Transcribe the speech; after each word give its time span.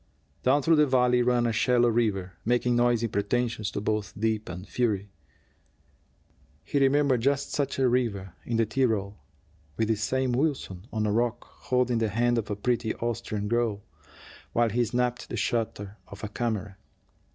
Down 0.41 0.63
through 0.63 0.77
the 0.77 0.87
valley 0.87 1.21
ran 1.21 1.45
a 1.45 1.53
shallow 1.53 1.89
river, 1.89 2.33
making 2.43 2.75
noisy 2.75 3.07
pretensions 3.07 3.69
to 3.69 3.81
both 3.81 4.19
depth 4.19 4.49
and 4.49 4.67
fury. 4.67 5.11
He 6.63 6.79
remembered 6.79 7.21
just 7.21 7.51
such 7.51 7.77
a 7.77 7.87
river 7.87 8.33
in 8.43 8.57
the 8.57 8.65
Tyrol, 8.65 9.19
with 9.77 9.89
this 9.89 10.01
same 10.01 10.31
Wilson 10.31 10.87
on 10.91 11.05
a 11.05 11.11
rock, 11.11 11.43
holding 11.45 11.99
the 11.99 12.09
hand 12.09 12.39
of 12.39 12.49
a 12.49 12.55
pretty 12.55 12.95
Austrian 12.95 13.47
girl, 13.47 13.83
while 14.53 14.69
he 14.71 14.83
snapped 14.83 15.29
the 15.29 15.37
shutter 15.37 15.97
of 16.07 16.23
a 16.23 16.29
camera. 16.29 16.77